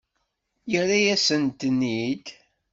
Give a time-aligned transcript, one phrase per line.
[0.71, 2.25] Yerra-yasent-ten-id.